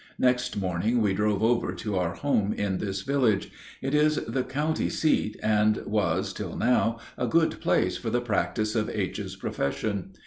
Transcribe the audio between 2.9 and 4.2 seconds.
village. It is